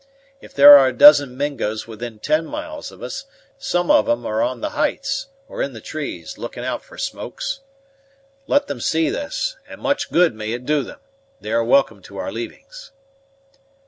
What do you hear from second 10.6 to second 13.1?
do them. They are welcome to our leavings."